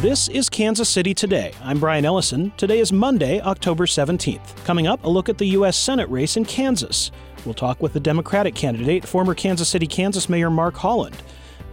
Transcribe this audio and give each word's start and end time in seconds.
This 0.00 0.28
is 0.28 0.48
Kansas 0.48 0.88
City 0.88 1.12
Today. 1.12 1.52
I'm 1.62 1.78
Brian 1.78 2.06
Ellison. 2.06 2.54
Today 2.56 2.78
is 2.78 2.90
Monday, 2.90 3.38
October 3.42 3.84
17th. 3.84 4.64
Coming 4.64 4.86
up, 4.86 5.04
a 5.04 5.08
look 5.10 5.28
at 5.28 5.36
the 5.36 5.48
U.S. 5.48 5.76
Senate 5.76 6.08
race 6.08 6.38
in 6.38 6.46
Kansas. 6.46 7.10
We'll 7.44 7.52
talk 7.52 7.82
with 7.82 7.92
the 7.92 8.00
Democratic 8.00 8.54
candidate, 8.54 9.06
former 9.06 9.34
Kansas 9.34 9.68
City, 9.68 9.86
Kansas 9.86 10.30
Mayor 10.30 10.48
Mark 10.48 10.74
Holland. 10.74 11.22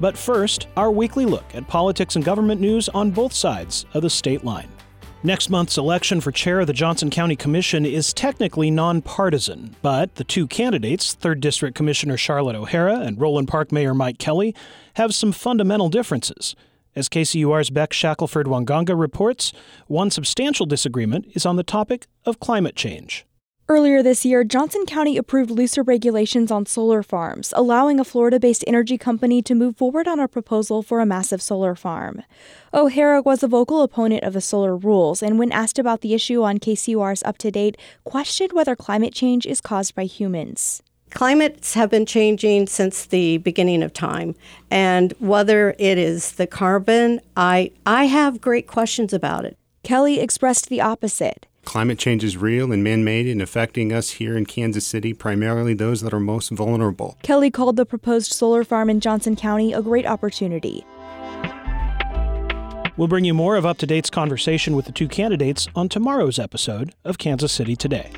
But 0.02 0.18
first, 0.18 0.68
our 0.76 0.92
weekly 0.92 1.26
look 1.26 1.46
at 1.56 1.70
politics 1.70 2.18
and 2.18 2.26
government 2.26 2.60
news 2.60 2.90
on 2.90 3.12
both 3.12 3.32
sides 3.32 3.86
of 3.94 4.02
the 4.02 4.10
state 4.10 4.44
line. 4.44 4.68
Next 5.24 5.50
month's 5.50 5.78
election 5.78 6.20
for 6.20 6.34
chair 6.34 6.60
of 6.60 6.68
the 6.68 6.74
Johnson 6.74 7.10
County 7.10 7.38
Commission 7.38 7.86
is 7.86 8.14
technically 8.14 8.70
nonpartisan, 8.70 9.74
but 9.82 10.16
the 10.16 10.26
two 10.26 10.48
candidates, 10.48 11.16
3rd 11.16 11.40
District 11.40 11.76
Commissioner 11.78 12.18
Charlotte 12.18 12.58
O'Hara 12.58 13.00
and 13.00 13.18
Roeland 13.18 13.48
Park 13.48 13.72
Mayor 13.72 13.94
Mike 13.94 14.18
Kelly, 14.18 14.54
have 14.96 15.16
some 15.16 15.32
fundamental 15.32 15.88
differences. 15.88 16.58
As 16.98 17.10
KCUR's 17.10 17.70
Beck 17.70 17.94
Shackelford 17.94 18.48
Nwanganga 18.48 19.00
reports, 19.00 19.54
one 19.86 20.10
substantial 20.10 20.66
disagreement 20.66 21.28
is 21.36 21.46
on 21.46 21.56
the 21.56 21.62
topic 21.62 22.08
of 22.26 22.40
climate 22.40 22.76
change. 22.76 23.24
Earlier 23.70 24.02
this 24.02 24.26
year, 24.26 24.44
Johnson 24.44 24.84
County 24.88 25.16
approved 25.16 25.52
looser 25.52 25.84
regulations 25.84 26.50
on 26.50 26.66
solar 26.66 27.04
farms, 27.04 27.54
allowing 27.56 28.00
a 28.00 28.04
Florida 28.04 28.40
based 28.40 28.64
energy 28.66 28.98
company 28.98 29.44
to 29.44 29.54
move 29.54 29.78
forward 29.78 30.08
on 30.08 30.20
a 30.20 30.28
proposal 30.28 30.82
for 30.82 31.00
a 31.00 31.06
massive 31.06 31.40
solar 31.40 31.76
farm. 31.76 32.24
O'Hara 32.74 33.22
was 33.22 33.44
a 33.44 33.48
vocal 33.48 33.84
opponent 33.84 34.24
of 34.24 34.34
the 34.34 34.42
solar 34.42 34.76
rules, 34.76 35.22
and 35.22 35.38
when 35.38 35.52
asked 35.52 35.78
about 35.78 36.02
the 36.02 36.16
issue 36.16 36.42
on 36.42 36.58
KCUR's 36.58 37.22
Up 37.22 37.38
to 37.38 37.52
Date, 37.52 37.78
questioned 38.06 38.54
whether 38.54 38.76
climate 38.76 39.14
change 39.14 39.46
is 39.46 39.62
caused 39.62 39.94
by 39.94 40.06
humans. 40.06 40.82
Climates 41.12 41.74
have 41.74 41.90
been 41.90 42.06
changing 42.06 42.68
since 42.68 43.06
the 43.06 43.38
beginning 43.38 43.82
of 43.82 43.94
time, 43.94 44.36
and 44.70 45.14
whether 45.20 45.76
it 45.80 45.98
is 45.98 46.34
the 46.34 46.48
carbon, 46.48 47.22
I 47.36 47.72
I 47.86 48.06
have 48.06 48.42
great 48.42 48.68
questions 48.68 49.14
about 49.14 49.46
it. 49.46 49.58
Kelly 49.84 50.20
expressed 50.20 50.70
the 50.70 50.82
opposite. 50.82 51.46
Climate 51.64 52.00
change 52.00 52.24
is 52.24 52.38
real 52.38 52.72
and 52.72 52.84
man 52.84 53.04
made 53.04 53.28
and 53.28 53.42
affecting 53.42 53.92
us 53.92 54.12
here 54.12 54.38
in 54.38 54.46
Kansas 54.46 54.86
City, 54.86 55.14
primarily 55.14 55.74
those 55.74 56.02
that 56.02 56.14
are 56.14 56.20
most 56.20 56.50
vulnerable. 56.50 57.18
Kelly 57.24 57.52
called 57.52 57.76
the 57.76 57.86
proposed 57.86 58.32
solar 58.32 58.64
farm 58.64 58.90
in 58.90 59.00
Johnson 59.00 59.36
County 59.36 59.74
a 59.74 59.82
great 59.82 60.06
opportunity. 60.06 60.86
We'll 62.96 63.08
bring 63.08 63.26
you 63.26 63.34
more 63.34 63.56
of 63.58 63.66
Up 63.66 63.78
to 63.80 63.86
Date's 63.86 64.10
conversation 64.10 64.76
with 64.76 64.86
the 64.86 64.92
two 64.92 65.08
candidates 65.08 65.68
on 65.76 65.88
tomorrow's 65.88 66.40
episode 66.40 66.96
of 67.04 67.18
Kansas 67.18 67.52
City 67.52 67.76
Today. 67.76 68.12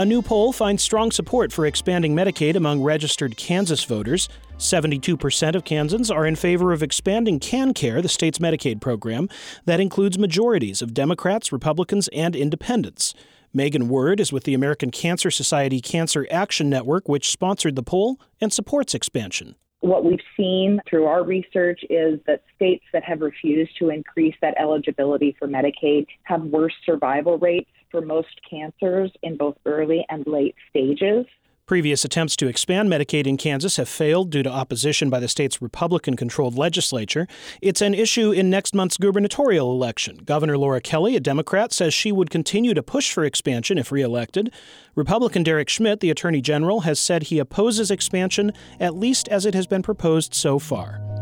A 0.00 0.06
new 0.06 0.22
poll 0.22 0.54
finds 0.54 0.82
strong 0.82 1.10
support 1.10 1.52
for 1.52 1.66
expanding 1.66 2.16
Medicaid 2.16 2.56
among 2.56 2.82
registered 2.82 3.36
Kansas 3.36 3.84
voters. 3.84 4.30
72% 4.56 5.54
of 5.54 5.64
Kansans 5.64 6.10
are 6.10 6.24
in 6.24 6.36
favor 6.36 6.72
of 6.72 6.82
expanding 6.82 7.38
KanCare, 7.38 8.00
the 8.00 8.08
state's 8.08 8.38
Medicaid 8.38 8.80
program. 8.80 9.28
That 9.66 9.78
includes 9.78 10.18
majorities 10.18 10.80
of 10.80 10.94
Democrats, 10.94 11.52
Republicans, 11.52 12.08
and 12.14 12.34
independents. 12.34 13.12
Megan 13.52 13.90
Word 13.90 14.20
is 14.20 14.32
with 14.32 14.44
the 14.44 14.54
American 14.54 14.90
Cancer 14.90 15.30
Society 15.30 15.82
Cancer 15.82 16.26
Action 16.30 16.70
Network, 16.70 17.06
which 17.06 17.30
sponsored 17.30 17.76
the 17.76 17.82
poll 17.82 18.18
and 18.40 18.50
supports 18.50 18.94
expansion. 18.94 19.54
What 19.80 20.06
we've 20.06 20.18
seen 20.34 20.80
through 20.88 21.04
our 21.04 21.24
research 21.24 21.80
is 21.90 22.20
that 22.26 22.42
states 22.56 22.84
that 22.94 23.04
have 23.04 23.20
refused 23.20 23.72
to 23.80 23.90
increase 23.90 24.34
that 24.40 24.54
eligibility 24.58 25.36
for 25.38 25.46
Medicaid 25.46 26.06
have 26.22 26.42
worse 26.42 26.74
survival 26.86 27.36
rates 27.36 27.68
for 27.90 28.00
most 28.00 28.40
cancers 28.48 29.10
in 29.22 29.36
both 29.36 29.56
early 29.66 30.04
and 30.08 30.26
late 30.26 30.54
stages. 30.68 31.26
Previous 31.70 32.04
attempts 32.04 32.34
to 32.34 32.48
expand 32.48 32.90
Medicaid 32.90 33.28
in 33.28 33.36
Kansas 33.36 33.76
have 33.76 33.88
failed 33.88 34.28
due 34.30 34.42
to 34.42 34.50
opposition 34.50 35.08
by 35.08 35.20
the 35.20 35.28
state's 35.28 35.62
Republican 35.62 36.16
controlled 36.16 36.58
legislature. 36.58 37.28
It's 37.62 37.80
an 37.80 37.94
issue 37.94 38.32
in 38.32 38.50
next 38.50 38.74
month's 38.74 38.96
gubernatorial 38.96 39.70
election. 39.70 40.16
Governor 40.24 40.58
Laura 40.58 40.80
Kelly, 40.80 41.14
a 41.14 41.20
Democrat, 41.20 41.72
says 41.72 41.94
she 41.94 42.10
would 42.10 42.28
continue 42.28 42.74
to 42.74 42.82
push 42.82 43.12
for 43.12 43.24
expansion 43.24 43.78
if 43.78 43.92
reelected. 43.92 44.52
Republican 44.96 45.44
Derek 45.44 45.68
Schmidt, 45.68 46.00
the 46.00 46.10
Attorney 46.10 46.40
General, 46.40 46.80
has 46.80 46.98
said 46.98 47.24
he 47.24 47.38
opposes 47.38 47.92
expansion, 47.92 48.50
at 48.80 48.96
least 48.96 49.28
as 49.28 49.46
it 49.46 49.54
has 49.54 49.68
been 49.68 49.82
proposed 49.84 50.34
so 50.34 50.58
far. 50.58 51.19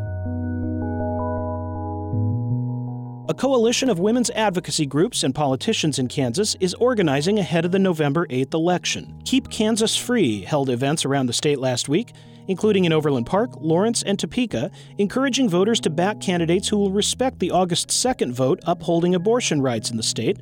A 3.31 3.35
coalition 3.35 3.91
of 3.91 3.99
women's 3.99 4.31
advocacy 4.31 4.87
groups 4.87 5.23
and 5.23 5.35
politicians 5.35 5.99
in 5.99 6.09
Kansas 6.09 6.57
is 6.61 6.73
organizing 6.73 7.39
ahead 7.39 7.67
of 7.67 7.73
the 7.73 7.79
November 7.79 8.27
8th 8.29 8.55
election. 8.55 9.21
Keep 9.27 9.51
Kansas 9.51 9.95
Free 9.95 10.41
held 10.41 10.71
events 10.71 11.05
around 11.05 11.27
the 11.27 11.35
state 11.35 11.59
last 11.59 11.91
week, 11.91 12.15
including 12.47 12.87
in 12.87 12.93
Overland 12.95 13.27
Park, 13.27 13.51
Lawrence, 13.61 14.03
and 14.03 14.19
Topeka, 14.19 14.71
encouraging 14.97 15.47
voters 15.47 15.79
to 15.81 15.91
back 15.91 16.23
candidates 16.23 16.69
who 16.69 16.79
will 16.79 16.91
respect 16.91 17.39
the 17.39 17.51
August 17.51 17.91
2nd 17.91 18.33
vote 18.33 18.61
upholding 18.63 19.15
abortion 19.15 19.61
rights 19.61 19.91
in 19.91 19.99
the 19.99 20.03
state. 20.03 20.39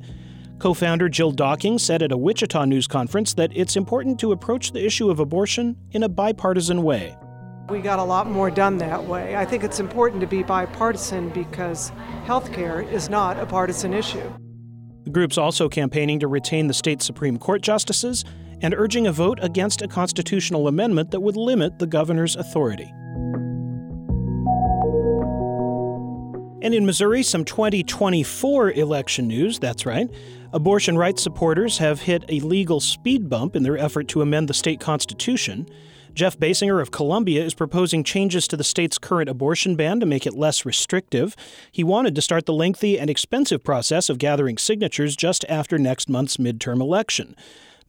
Co 0.57 0.73
founder 0.73 1.09
Jill 1.09 1.33
Docking 1.33 1.77
said 1.79 2.01
at 2.01 2.13
a 2.13 2.17
Wichita 2.17 2.63
news 2.63 2.87
conference 2.87 3.33
that 3.33 3.51
it's 3.53 3.75
important 3.75 4.17
to 4.21 4.31
approach 4.31 4.71
the 4.71 4.85
issue 4.85 5.09
of 5.09 5.19
abortion 5.19 5.75
in 5.91 6.03
a 6.03 6.09
bipartisan 6.09 6.83
way. 6.83 7.17
We 7.69 7.81
got 7.81 7.99
a 7.99 8.03
lot 8.03 8.29
more 8.29 8.49
done 8.49 8.77
that 8.77 9.03
way. 9.03 9.35
I 9.35 9.43
think 9.43 9.65
it's 9.65 9.81
important 9.81 10.21
to 10.21 10.27
be 10.27 10.41
bipartisan 10.41 11.29
because 11.29 11.89
health 12.23 12.53
care 12.53 12.81
is 12.81 13.09
not 13.09 13.37
a 13.37 13.45
partisan 13.45 13.93
issue. 13.93 14.31
The 15.03 15.09
group's 15.09 15.37
also 15.37 15.67
campaigning 15.67 16.21
to 16.21 16.27
retain 16.27 16.67
the 16.67 16.73
state 16.73 17.01
Supreme 17.01 17.37
Court 17.37 17.61
justices 17.61 18.23
and 18.61 18.73
urging 18.73 19.05
a 19.05 19.11
vote 19.11 19.39
against 19.41 19.81
a 19.81 19.87
constitutional 19.87 20.69
amendment 20.69 21.11
that 21.11 21.19
would 21.19 21.35
limit 21.35 21.77
the 21.77 21.87
governor's 21.87 22.37
authority. 22.37 22.89
And 26.61 26.73
in 26.73 26.85
Missouri, 26.85 27.21
some 27.21 27.43
2024 27.43 28.71
election 28.71 29.27
news, 29.27 29.59
that's 29.59 29.85
right. 29.85 30.09
Abortion 30.53 30.97
rights 30.97 31.21
supporters 31.21 31.77
have 31.79 32.01
hit 32.01 32.23
a 32.29 32.39
legal 32.39 32.79
speed 32.79 33.29
bump 33.29 33.57
in 33.57 33.63
their 33.63 33.77
effort 33.77 34.07
to 34.09 34.21
amend 34.21 34.47
the 34.47 34.53
state 34.53 34.79
constitution. 34.79 35.67
Jeff 36.17 36.39
Basinger 36.39 36.81
of 36.81 36.89
Columbia 36.89 37.45
is 37.45 37.53
proposing 37.53 38.03
changes 38.03 38.47
to 38.47 38.57
the 38.57 38.63
state's 38.63 38.97
current 38.97 39.29
abortion 39.29 39.75
ban 39.75 39.99
to 39.99 40.05
make 40.07 40.25
it 40.25 40.33
less 40.33 40.65
restrictive. 40.65 41.35
He 41.71 41.83
wanted 41.83 42.15
to 42.15 42.23
start 42.23 42.47
the 42.47 42.53
lengthy 42.53 42.97
and 42.99 43.07
expensive 43.07 43.63
process 43.63 44.09
of 44.09 44.17
gathering 44.17 44.57
signatures 44.57 45.15
just 45.15 45.45
after 45.47 45.77
next 45.77 46.09
month's 46.09 46.37
midterm 46.37 46.81
election. 46.81 47.35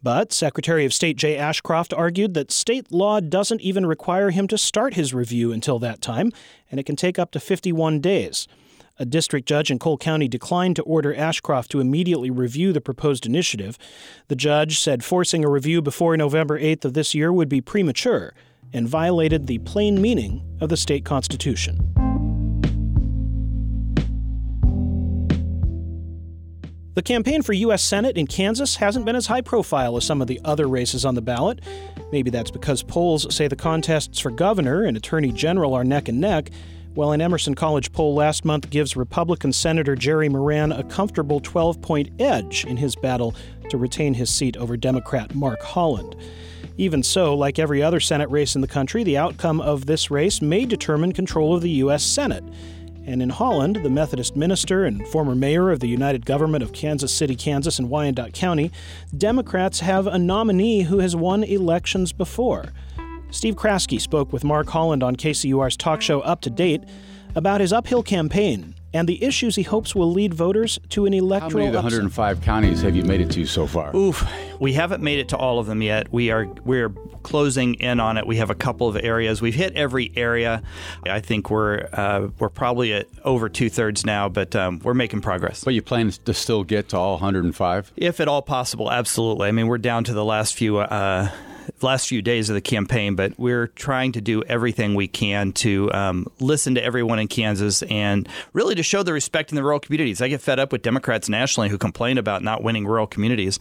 But 0.03 0.35
Secretary 0.35 0.85
of 0.85 0.93
State 0.93 1.17
Jay 1.17 1.39
Ashcroft 1.39 1.95
argued 1.95 2.35
that 2.35 2.53
state 2.53 2.93
law 2.93 3.19
doesn't 3.21 3.63
even 3.63 3.87
require 3.87 4.29
him 4.29 4.47
to 4.49 4.59
start 4.59 4.93
his 4.93 5.15
review 5.15 5.51
until 5.51 5.79
that 5.79 6.03
time, 6.03 6.31
and 6.71 6.79
it 6.79 6.85
can 6.85 6.97
take 6.97 7.19
up 7.19 7.31
to 7.31 7.41
51 7.41 7.99
days. 8.01 8.47
A 9.01 9.07
district 9.07 9.47
judge 9.47 9.71
in 9.71 9.79
Cole 9.79 9.97
County 9.97 10.27
declined 10.27 10.75
to 10.75 10.83
order 10.83 11.15
Ashcroft 11.15 11.71
to 11.71 11.79
immediately 11.79 12.33
review 12.33 12.73
the 12.73 12.81
proposed 12.81 13.27
initiative. 13.27 13.79
The 14.27 14.35
judge 14.35 14.81
said 14.81 15.05
forcing 15.05 15.45
a 15.45 15.49
review 15.49 15.81
before 15.81 16.17
November 16.17 16.59
8th 16.59 16.85
of 16.85 16.95
this 16.95 17.15
year 17.15 17.33
would 17.33 17.49
be 17.49 17.61
premature 17.61 18.35
and 18.73 18.89
violated 18.89 19.47
the 19.47 19.59
plain 19.59 20.03
meaning 20.03 20.43
of 20.61 20.69
the 20.69 20.77
state 20.77 21.05
constitution. 21.05 21.79
The 26.95 27.03
campaign 27.03 27.43
for 27.43 27.53
U.S. 27.53 27.85
Senate 27.85 28.17
in 28.17 28.27
Kansas 28.27 28.75
hasn't 28.75 29.07
been 29.07 29.15
as 29.15 29.29
high 29.29 29.43
profile 29.43 29.97
as 29.97 30.05
some 30.05 30.21
of 30.21 30.27
the 30.27 30.41
other 30.45 30.67
races 30.67 31.05
on 31.05 31.15
the 31.15 31.23
ballot. 31.23 31.61
Maybe 32.11 32.31
that's 32.31 32.51
because 32.51 32.83
polls 32.83 33.33
say 33.33 33.47
the 33.47 33.55
contests 33.55 34.19
for 34.19 34.33
governor 34.33 34.83
and 34.83 34.97
attorney 34.97 35.31
general 35.31 35.75
are 35.75 35.85
neck 35.85 36.09
and 36.09 36.21
neck 36.21 36.51
while 36.99 37.13
an 37.13 37.21
Emerson 37.21 37.55
College 37.55 37.93
poll 37.93 38.13
last 38.13 38.45
month 38.45 38.71
gives 38.71 38.97
Republican 38.97 39.53
Senator 39.53 39.95
Jerry 39.95 40.29
Moran 40.29 40.73
a 40.73 40.83
comfortable 40.83 41.39
12 41.39 41.81
point 41.81 42.11
edge 42.19 42.65
in 42.65 42.77
his 42.77 42.97
battle 42.97 43.37
to 43.71 43.79
retain 43.79 44.15
his 44.15 44.35
seat 44.35 44.57
over 44.57 44.77
Democrat 44.77 45.33
Mark 45.33 45.63
Holland. 45.63 46.17
Even 46.77 47.05
so, 47.05 47.37
like 47.37 47.61
every 47.61 47.81
other 47.85 48.01
Senate 48.01 48.29
race 48.31 48.57
in 48.57 48.63
the 48.63 48.67
country, 48.67 49.05
the 49.05 49.17
outcome 49.17 49.61
of 49.61 49.87
this 49.87 50.11
race 50.11 50.43
may 50.43 50.65
determine 50.65 51.13
control 51.13 51.55
of 51.55 51.63
the 51.63 51.71
U.S. 51.71 52.03
Senate. 52.03 52.43
And 53.07 53.23
in 53.23 53.31
Holland, 53.31 53.77
the 53.85 53.91
Methodist 53.91 54.35
minister 54.35 54.85
and 54.85 55.07
former 55.07 55.37
mayor 55.37 55.71
of 55.71 55.79
the 55.79 55.87
Unified 55.87 56.27
Government 56.27 56.65
of 56.65 56.73
Kansas 56.73 57.15
City, 57.15 57.37
Kansas, 57.37 57.79
and 57.79 57.89
Wyandotte 57.89 58.35
County, 58.35 58.73
Democrats 59.17 59.79
have 59.81 60.09
a 60.09 60.19
nominee 60.19 60.83
who 60.83 60.99
has 60.99 61.15
won 61.15 61.45
elections 61.45 62.13
before. 62.13 62.73
Steve 63.31 63.57
Kraske 63.57 64.01
spoke 64.01 64.33
with 64.33 64.45
Mark 64.45 64.69
Holland 64.69 65.03
on 65.03 65.17
KCUR's 65.17 65.77
talk 65.77 66.01
show 66.01 66.21
Up 66.21 66.41
to 66.43 66.51
Date 66.51 66.85
about 67.35 67.61
his 67.61 67.73
uphill 67.73 68.03
campaign 68.03 68.75
and 68.95 69.09
the 69.09 69.23
issues 69.23 69.57
he 69.57 69.63
hopes 69.63 69.95
will 69.95 70.11
lead 70.11 70.33
voters 70.33 70.79
to 70.91 71.05
an 71.05 71.13
electoral. 71.13 71.51
How 71.51 71.57
many 71.57 71.67
of 71.67 71.73
the 71.73 71.79
105 71.79 72.41
counties 72.41 72.81
have 72.83 72.97
you 72.97 73.05
made 73.05 73.21
it 73.21 73.31
to 73.33 73.45
so 73.45 73.67
far? 73.67 73.95
Oof, 73.95 74.27
we 74.61 74.73
haven't 74.73 75.03
made 75.03 75.19
it 75.19 75.29
to 75.29 75.37
all 75.37 75.59
of 75.59 75.67
them 75.67 75.83
yet. 75.83 76.11
We 76.11 76.31
are 76.31 76.47
we're 76.65 76.89
closing 77.23 77.75
in 77.75 78.01
on 78.01 78.17
it. 78.17 78.27
We 78.27 78.37
have 78.37 78.49
a 78.49 78.55
couple 78.55 78.89
of 78.89 78.97
areas. 78.97 79.43
We've 79.43 79.55
hit 79.55 79.75
every 79.75 80.11
area. 80.17 80.63
I 81.05 81.21
think 81.21 81.51
we're 81.51 81.87
uh, 81.93 82.29
we're 82.39 82.49
probably 82.49 82.95
at 82.95 83.09
over 83.25 83.49
two 83.49 83.69
thirds 83.69 84.07
now, 84.07 84.29
but 84.29 84.57
um, 84.57 84.81
we're 84.83 84.95
making 84.95 85.21
progress. 85.21 85.65
But 85.65 85.75
you 85.75 85.83
plan 85.83 86.11
to 86.11 86.35
still 86.35 86.65
get 86.65 86.89
to 86.91 86.97
all 86.97 87.13
105? 87.13 87.93
If 87.97 88.21
at 88.21 88.29
all 88.29 88.43
possible, 88.43 88.91
absolutely. 88.91 89.49
I 89.49 89.53
mean, 89.53 89.67
we're 89.67 89.79
down 89.79 90.05
to 90.05 90.15
the 90.15 90.25
last 90.25 90.55
few. 90.55 90.79
Uh, 90.79 91.29
last 91.83 92.09
few 92.09 92.23
days 92.23 92.51
of 92.51 92.55
the 92.55 92.61
campaign, 92.61 93.15
but 93.15 93.39
we're 93.39 93.69
trying 93.69 94.13
to 94.13 94.21
do 94.21 94.43
everything 94.45 94.95
we 94.95 95.09
can 95.09 95.53
to 95.53 95.93
um, 95.93 96.27
listen 96.41 96.75
to 96.75 96.83
everyone 96.83 97.19
in 97.19 97.29
Kansas 97.29 97.83
and 97.83 98.29
really 98.53 98.75
to 98.75 98.83
show 98.83 99.03
the 99.03 99.13
respect 99.13 99.51
in 99.51 99.57
the 99.57 99.63
rural 99.63 99.81
communities. 99.81 100.21
I 100.21 100.29
get 100.29 100.41
fed 100.41 100.59
up 100.59 100.73
with 100.73 100.83
Democrats 100.83 101.29
nationally 101.29 101.69
who 101.69 101.79
complain 101.79 102.19
about 102.19 102.43
not 102.43 102.63
winning 102.63 102.87
rural 102.87 103.07
communities, 103.07 103.59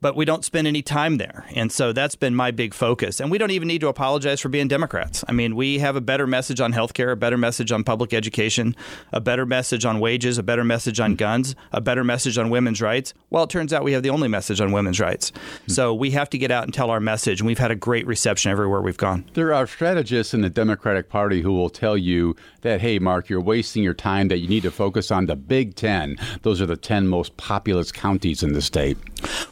but 0.00 0.16
we 0.16 0.24
don't 0.24 0.44
spend 0.44 0.66
any 0.66 0.82
time 0.82 1.18
there. 1.18 1.46
And 1.54 1.70
so 1.70 1.92
that's 1.92 2.14
been 2.14 2.34
my 2.34 2.50
big 2.50 2.74
focus. 2.74 3.20
And 3.20 3.30
we 3.30 3.38
don't 3.38 3.50
even 3.50 3.68
need 3.68 3.80
to 3.80 3.88
apologize 3.88 4.40
for 4.40 4.48
being 4.48 4.68
Democrats. 4.68 5.24
I 5.28 5.32
mean, 5.32 5.56
we 5.56 5.78
have 5.78 5.96
a 5.96 6.00
better 6.00 6.26
message 6.26 6.60
on 6.60 6.72
health 6.72 6.94
care, 6.94 7.10
a 7.10 7.16
better 7.16 7.36
message 7.36 7.72
on 7.72 7.84
public 7.84 8.14
education, 8.14 8.74
a 9.12 9.20
better 9.20 9.46
message 9.46 9.84
on 9.84 10.00
wages, 10.00 10.38
a 10.38 10.42
better 10.42 10.64
message 10.64 11.00
on 11.00 11.14
guns, 11.14 11.54
a 11.72 11.80
better 11.80 12.04
message 12.04 12.38
on 12.38 12.50
women's 12.50 12.80
rights. 12.80 13.14
Well, 13.30 13.44
it 13.44 13.50
turns 13.50 13.72
out 13.72 13.84
we 13.84 13.92
have 13.92 14.02
the 14.02 14.10
only 14.10 14.28
message 14.28 14.60
on 14.60 14.72
women's 14.72 15.00
rights. 15.00 15.32
So 15.66 15.94
we 15.94 16.12
have 16.12 16.30
to 16.30 16.38
get 16.38 16.50
out 16.50 16.64
and 16.64 16.74
tell 16.74 16.90
our 16.90 17.00
message. 17.00 17.42
We've 17.50 17.58
had 17.58 17.72
a 17.72 17.74
great 17.74 18.06
reception 18.06 18.52
everywhere 18.52 18.80
we've 18.80 18.96
gone. 18.96 19.24
There 19.34 19.52
are 19.52 19.66
strategists 19.66 20.32
in 20.32 20.40
the 20.40 20.48
Democratic 20.48 21.08
Party 21.08 21.42
who 21.42 21.52
will 21.52 21.68
tell 21.68 21.96
you 21.96 22.36
that, 22.60 22.80
hey, 22.80 23.00
Mark, 23.00 23.28
you're 23.28 23.40
wasting 23.40 23.82
your 23.82 23.92
time, 23.92 24.28
that 24.28 24.38
you 24.38 24.46
need 24.46 24.62
to 24.62 24.70
focus 24.70 25.10
on 25.10 25.26
the 25.26 25.34
Big 25.34 25.74
Ten. 25.74 26.16
Those 26.42 26.60
are 26.60 26.66
the 26.66 26.76
10 26.76 27.08
most 27.08 27.36
populous 27.38 27.90
counties 27.90 28.44
in 28.44 28.52
the 28.52 28.62
state. 28.62 28.96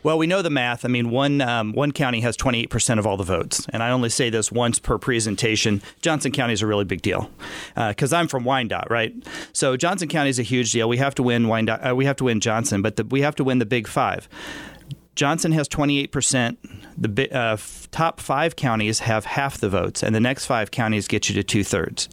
Well, 0.05 0.17
we 0.17 0.29
know 0.29 0.43
the 0.43 0.49
math. 0.49 0.85
I 0.85 0.89
mean, 0.89 1.11
one 1.11 1.41
um, 1.41 1.73
one 1.73 1.91
county 1.91 2.21
has 2.21 2.37
28% 2.37 3.01
of 3.01 3.07
all 3.07 3.17
the 3.17 3.25
votes, 3.25 3.67
and 3.71 3.83
I 3.83 3.91
only 3.91 4.11
say 4.11 4.31
this 4.31 4.53
once 4.53 4.79
per 4.79 4.97
presentation. 4.97 5.83
Johnson 6.01 6.31
County 6.31 6.53
is 6.53 6.63
a 6.63 6.69
really 6.69 6.85
big 6.85 7.03
deal 7.03 7.33
because 7.75 8.13
uh, 8.13 8.17
I'm 8.17 8.29
from 8.29 8.45
Wyandotte, 8.45 8.93
right? 8.93 9.13
So 9.53 9.77
Johnson 9.77 10.09
County 10.09 10.31
is 10.31 10.39
a 10.39 10.45
huge 10.45 10.71
deal. 10.71 10.89
We 10.89 10.99
have 10.99 11.17
to 11.17 11.25
win 11.25 11.49
Wyandotte. 11.49 11.85
Uh, 11.85 11.97
we 11.97 12.05
have 12.05 12.17
to 12.19 12.25
win 12.25 12.39
Johnson, 12.39 12.81
but 12.81 12.95
the, 12.95 13.05
we 13.07 13.23
have 13.23 13.35
to 13.35 13.43
win 13.43 13.59
the 13.59 13.67
Big 13.67 13.89
Five. 13.89 14.29
Johnson 15.19 15.51
has 15.51 15.69
28%. 15.69 16.57
The 16.97 17.37
uh, 17.37 17.57
top 17.91 18.21
five 18.21 18.55
counties 18.55 19.01
have 19.01 19.25
half 19.25 19.59
the 19.59 19.69
votes, 19.69 20.05
and 20.05 20.15
the 20.15 20.21
next 20.21 20.47
five 20.47 20.71
counties 20.71 21.09
get 21.09 21.29
you 21.29 21.35
to 21.35 21.43
two 21.43 21.65
thirds. 21.65 22.09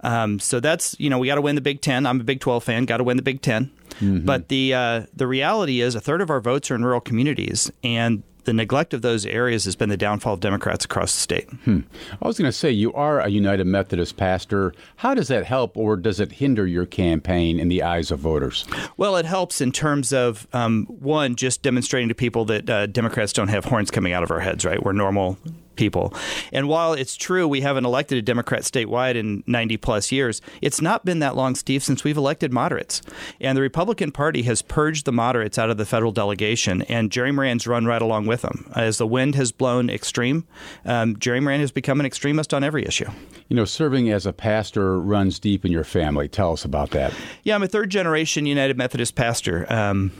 Um, 0.00 0.40
so 0.40 0.58
that's 0.58 0.98
you 0.98 1.08
know 1.08 1.18
we 1.20 1.28
got 1.28 1.36
to 1.36 1.40
win 1.40 1.54
the 1.54 1.60
Big 1.60 1.80
Ten. 1.80 2.06
I'm 2.06 2.20
a 2.20 2.24
Big 2.24 2.40
Twelve 2.40 2.64
fan. 2.64 2.86
Got 2.86 2.96
to 2.96 3.04
win 3.04 3.16
the 3.16 3.22
Big 3.22 3.40
10 3.40 3.66
mm-hmm. 3.66 4.26
But 4.26 4.48
the 4.48 4.74
uh, 4.74 5.06
the 5.14 5.28
reality 5.28 5.80
is 5.80 5.94
a 5.94 6.00
third 6.00 6.20
of 6.20 6.28
our 6.28 6.40
votes 6.40 6.72
are 6.72 6.74
in 6.74 6.84
rural 6.84 7.00
communities, 7.00 7.70
and 7.84 8.24
the 8.44 8.52
neglect 8.52 8.94
of 8.94 9.02
those 9.02 9.26
areas 9.26 9.64
has 9.64 9.76
been 9.76 9.88
the 9.88 9.96
downfall 9.96 10.34
of 10.34 10.40
Democrats 10.40 10.84
across 10.84 11.14
the 11.14 11.20
state. 11.20 11.48
Hmm. 11.64 11.80
I 12.22 12.26
was 12.26 12.38
going 12.38 12.48
to 12.48 12.52
say, 12.52 12.70
you 12.70 12.92
are 12.92 13.20
a 13.20 13.28
United 13.28 13.66
Methodist 13.66 14.16
pastor. 14.16 14.74
How 14.96 15.14
does 15.14 15.28
that 15.28 15.44
help, 15.44 15.76
or 15.76 15.96
does 15.96 16.20
it 16.20 16.32
hinder 16.32 16.66
your 16.66 16.86
campaign 16.86 17.58
in 17.58 17.68
the 17.68 17.82
eyes 17.82 18.10
of 18.10 18.20
voters? 18.20 18.64
Well, 18.96 19.16
it 19.16 19.26
helps 19.26 19.60
in 19.60 19.72
terms 19.72 20.12
of 20.12 20.46
um, 20.52 20.86
one, 20.86 21.36
just 21.36 21.62
demonstrating 21.62 22.08
to 22.08 22.14
people 22.14 22.44
that 22.46 22.70
uh, 22.70 22.86
Democrats 22.86 23.32
don't 23.32 23.48
have 23.48 23.64
horns 23.64 23.90
coming 23.90 24.12
out 24.12 24.22
of 24.22 24.30
our 24.30 24.40
heads. 24.40 24.64
Right, 24.64 24.82
we're 24.82 24.92
normal 24.92 25.38
people. 25.76 26.14
And 26.52 26.68
while 26.68 26.92
it's 26.92 27.16
true 27.16 27.46
we 27.46 27.60
haven't 27.60 27.84
elected 27.84 28.18
a 28.18 28.22
Democrat 28.22 28.62
statewide 28.62 29.14
in 29.14 29.42
90 29.46 29.76
plus 29.78 30.12
years, 30.12 30.40
it's 30.60 30.80
not 30.80 31.04
been 31.04 31.18
that 31.20 31.36
long, 31.36 31.54
Steve, 31.54 31.82
since 31.82 32.04
we've 32.04 32.16
elected 32.16 32.52
moderates. 32.52 33.02
And 33.40 33.56
the 33.56 33.62
Republican 33.62 34.12
Party 34.12 34.42
has 34.42 34.62
purged 34.62 35.04
the 35.04 35.12
moderates 35.12 35.58
out 35.58 35.70
of 35.70 35.76
the 35.76 35.84
federal 35.84 36.12
delegation, 36.12 36.82
and 36.82 37.10
Jerry 37.10 37.32
Moran's 37.32 37.66
run 37.66 37.86
right 37.86 38.02
along 38.02 38.26
with 38.26 38.42
them. 38.42 38.70
As 38.74 38.98
the 38.98 39.06
wind 39.06 39.34
has 39.34 39.52
blown 39.52 39.90
extreme, 39.90 40.46
um, 40.84 41.18
Jerry 41.18 41.40
Moran 41.40 41.60
has 41.60 41.72
become 41.72 42.00
an 42.00 42.06
extremist 42.06 42.54
on 42.54 42.64
every 42.64 42.84
issue. 42.84 43.08
You 43.48 43.56
know, 43.56 43.64
serving 43.64 44.10
as 44.10 44.26
a 44.26 44.32
pastor 44.32 44.98
runs 44.98 45.38
deep 45.38 45.64
in 45.64 45.72
your 45.72 45.84
family. 45.84 46.28
Tell 46.28 46.52
us 46.52 46.64
about 46.64 46.90
that. 46.90 47.12
Yeah, 47.42 47.54
I'm 47.54 47.62
a 47.62 47.68
third 47.68 47.90
generation 47.90 48.46
United 48.46 48.76
Methodist 48.76 49.14
pastor. 49.14 49.70
Um, 49.72 50.12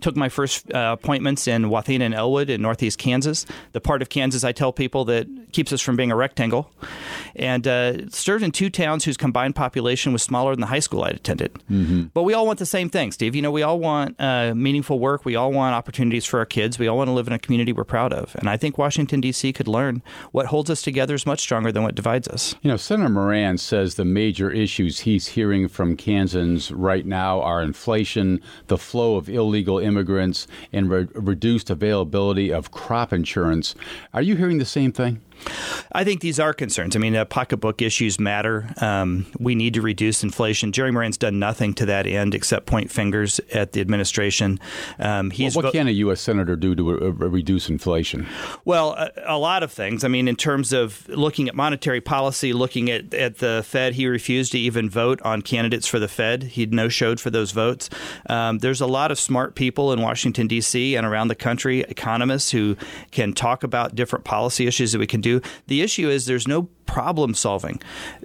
took 0.00 0.16
my 0.16 0.28
first 0.28 0.72
uh, 0.72 0.96
appointments 0.98 1.46
in 1.46 1.64
Wathena 1.64 2.04
and 2.04 2.14
Elwood 2.14 2.50
in 2.50 2.62
northeast 2.62 2.98
Kansas, 2.98 3.46
the 3.72 3.80
part 3.80 4.02
of 4.02 4.08
Kansas 4.08 4.44
I 4.44 4.52
tell 4.52 4.72
people 4.72 5.04
that 5.06 5.26
keeps 5.52 5.72
us 5.72 5.80
from 5.80 5.96
being 5.96 6.10
a 6.10 6.16
rectangle, 6.16 6.70
and 7.36 7.66
uh, 7.66 8.08
served 8.10 8.42
in 8.42 8.52
two 8.52 8.70
towns 8.70 9.04
whose 9.04 9.16
combined 9.16 9.54
population 9.54 10.12
was 10.12 10.22
smaller 10.22 10.52
than 10.52 10.60
the 10.60 10.66
high 10.66 10.80
school 10.80 11.04
I 11.04 11.10
attended. 11.10 11.54
Mm-hmm. 11.70 12.04
But 12.14 12.22
we 12.22 12.34
all 12.34 12.46
want 12.46 12.58
the 12.58 12.66
same 12.66 12.88
thing, 12.88 13.12
Steve. 13.12 13.34
You 13.34 13.42
know, 13.42 13.50
we 13.50 13.62
all 13.62 13.78
want 13.78 14.16
uh, 14.18 14.54
meaningful 14.54 14.98
work. 14.98 15.24
We 15.24 15.36
all 15.36 15.52
want 15.52 15.74
opportunities 15.74 16.24
for 16.24 16.38
our 16.38 16.46
kids. 16.46 16.78
We 16.78 16.88
all 16.88 16.96
want 16.96 17.08
to 17.08 17.12
live 17.12 17.26
in 17.26 17.32
a 17.32 17.38
community 17.38 17.72
we're 17.72 17.84
proud 17.84 18.12
of. 18.12 18.34
And 18.36 18.48
I 18.48 18.56
think 18.56 18.78
Washington, 18.78 19.20
D.C. 19.20 19.52
could 19.52 19.68
learn 19.68 20.02
what 20.32 20.46
holds 20.46 20.70
us 20.70 20.82
together 20.82 21.14
is 21.14 21.26
much 21.26 21.40
stronger 21.40 21.72
than 21.72 21.82
what 21.82 21.94
divides 21.94 22.28
us. 22.28 22.54
You 22.62 22.70
know, 22.70 22.76
Senator 22.76 23.08
Moran 23.08 23.58
says 23.58 23.94
the 23.94 24.04
major 24.04 24.50
issues 24.50 25.00
he's 25.00 25.28
hearing 25.28 25.68
from 25.68 25.96
Kansans 25.96 26.70
right 26.70 27.06
now 27.06 27.40
are 27.40 27.62
inflation, 27.62 28.40
the 28.68 28.78
flow 28.78 29.16
of 29.16 29.28
illegal 29.28 29.78
immigrants 29.82 30.46
and 30.72 30.88
re- 30.90 31.08
reduced 31.14 31.70
availability 31.70 32.50
of 32.50 32.70
crop 32.70 33.12
insurance. 33.12 33.74
Are 34.14 34.22
you 34.22 34.36
hearing 34.36 34.58
the 34.58 34.64
same 34.64 34.92
thing? 34.92 35.20
I 35.92 36.04
think 36.04 36.20
these 36.20 36.40
are 36.40 36.52
concerns. 36.52 36.96
I 36.96 36.98
mean, 36.98 37.16
uh, 37.16 37.24
pocketbook 37.24 37.82
issues 37.82 38.18
matter. 38.18 38.72
Um, 38.80 39.26
we 39.38 39.54
need 39.54 39.74
to 39.74 39.82
reduce 39.82 40.22
inflation. 40.22 40.72
Jerry 40.72 40.90
Moran's 40.90 41.16
done 41.16 41.38
nothing 41.38 41.74
to 41.74 41.86
that 41.86 42.06
end 42.06 42.34
except 42.34 42.66
point 42.66 42.90
fingers 42.90 43.40
at 43.52 43.72
the 43.72 43.80
administration. 43.80 44.60
Um, 44.98 45.30
he's 45.30 45.54
well, 45.54 45.64
what 45.64 45.72
vo- 45.72 45.78
can 45.78 45.88
a 45.88 45.92
U.S. 45.92 46.20
senator 46.20 46.56
do 46.56 46.74
to 46.74 46.90
uh, 46.90 47.10
reduce 47.10 47.68
inflation? 47.68 48.26
Well, 48.64 48.92
a, 48.92 49.10
a, 49.26 49.38
lot 49.38 49.62
of 49.62 49.72
things. 49.72 50.04
I 50.04 50.08
mean, 50.08 50.28
in 50.28 50.36
terms 50.36 50.72
of 50.72 51.08
looking 51.08 51.48
at 51.48 51.54
monetary 51.54 52.00
policy, 52.00 52.52
looking 52.52 52.90
at, 52.90 53.12
at 53.14 53.38
the 53.38 53.62
Fed, 53.66 53.94
he 53.94 54.06
refused 54.06 54.52
to 54.52 54.58
even 54.58 54.88
vote 54.88 55.20
on 55.22 55.42
candidates 55.42 55.86
for 55.86 55.98
the 55.98 56.08
Fed. 56.08 56.42
He 56.44 56.66
no 56.66 56.88
showed 56.88 57.20
for 57.20 57.30
those 57.30 57.50
votes. 57.52 57.90
Um, 58.28 58.58
there's 58.58 58.80
a 58.80 58.86
lot 58.86 59.10
of 59.10 59.18
smart 59.18 59.54
people 59.54 59.92
in 59.92 60.00
Washington, 60.00 60.46
D.C. 60.46 60.94
and 60.94 61.06
around 61.06 61.28
the 61.28 61.34
country, 61.34 61.80
economists 61.80 62.50
who 62.50 62.76
can 63.10 63.32
talk 63.32 63.62
about 63.62 63.94
different 63.94 64.24
policy 64.24 64.66
issues 64.66 64.92
that 64.92 64.98
we 64.98 65.06
can 65.06 65.20
do. 65.20 65.31
The 65.66 65.82
issue 65.82 66.08
is 66.08 66.26
there's 66.26 66.48
no 66.48 66.68
problem 66.86 67.34
solving. 67.34 67.80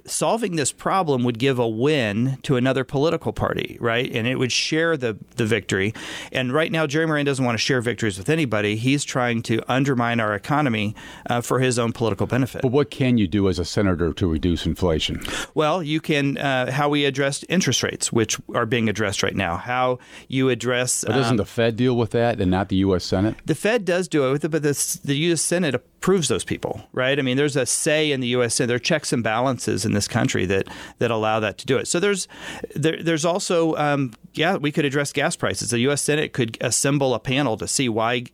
Solving 0.06 0.56
this 0.56 0.72
problem 0.72 1.24
would 1.24 1.40
give 1.40 1.60
a 1.60 1.68
win 1.68 2.38
to 2.44 2.56
another 2.56 2.84
political 2.84 3.34
party, 3.34 3.78
right? 3.80 4.10
And 4.12 4.28
it 4.28 4.36
would 4.36 4.52
share 4.52 4.98
the, 4.98 5.18
the 5.36 5.46
victory. 5.46 5.94
And 6.32 6.54
right 6.54 6.72
now, 6.72 6.88
Jerry 6.88 7.06
Moran 7.06 7.26
doesn't 7.26 7.44
want 7.44 7.56
to 7.56 7.64
share 7.64 7.82
victories 7.82 8.18
with 8.18 8.30
anybody. 8.30 8.76
He's 8.76 9.04
trying 9.04 9.42
to 9.44 9.62
undermine 9.72 10.20
our 10.20 10.34
economy 10.34 10.96
uh, 11.30 11.42
for 11.42 11.60
his 11.60 11.80
own 11.80 11.94
political 11.94 12.28
benefit. 12.28 12.62
But 12.62 12.72
what 12.72 12.92
can 12.92 13.18
you 13.18 13.28
do 13.28 13.48
as 13.50 13.60
a 13.60 13.66
senator 13.66 14.14
to 14.14 14.28
reduce 14.28 14.66
inflation? 14.66 15.22
Well, 15.54 15.82
you 15.84 16.00
can, 16.00 16.38
uh, 16.38 16.72
how 16.72 16.90
we 16.90 17.06
address 17.06 17.44
interest 17.50 17.84
rates, 17.84 18.12
which 18.12 18.38
are 18.54 18.66
being 18.66 18.90
addressed 18.90 19.24
right 19.24 19.36
now, 19.36 19.58
how 19.58 20.00
you 20.28 20.50
address. 20.50 21.04
But 21.06 21.14
doesn't 21.14 21.32
um, 21.32 21.38
the 21.38 21.46
Fed 21.46 21.76
deal 21.76 21.96
with 21.96 22.12
that 22.12 22.40
and 22.40 22.52
not 22.52 22.70
the 22.70 22.78
U.S. 22.78 23.04
Senate? 23.04 23.36
The 23.46 23.56
Fed 23.56 23.86
does 23.86 24.08
do 24.08 24.28
it 24.28 24.32
with 24.32 24.46
it, 24.46 24.50
but 24.50 24.64
the, 24.64 25.00
the 25.04 25.16
U.S. 25.16 25.42
Senate 25.42 25.76
approves 25.76 26.28
those 26.28 26.44
people, 26.44 26.82
right? 26.94 27.18
I 27.18 27.22
mean, 27.22 27.38
there's 27.38 27.56
a 27.56 27.66
say 27.66 28.12
in 28.12 28.20
the 28.20 28.28
U.S. 28.30 28.47
Senate. 28.56 28.68
There 28.68 28.76
are 28.76 28.80
checks 28.80 29.14
and 29.14 29.24
balances 29.24 29.86
in 29.86 29.94
this 29.94 30.08
country 30.08 30.46
that 30.46 30.68
that 31.00 31.12
allow 31.12 31.40
that 31.40 31.58
to 31.60 31.66
do 31.66 31.78
it. 31.78 31.88
So 31.88 32.00
there's 32.00 32.28
there, 32.76 33.02
there's 33.02 33.26
also 33.26 33.76
um, 33.76 34.14
yeah, 34.34 34.58
we 34.58 34.72
could 34.72 34.86
address 34.86 35.14
gas 35.14 35.36
prices. 35.36 35.72
The 35.72 35.80
U.S. 35.80 36.02
Senate 36.02 36.34
could 36.34 36.58
assemble 36.62 37.14
a 37.14 37.20
panel 37.20 37.58
to 37.58 37.68
see 37.68 37.90
why 37.90 38.26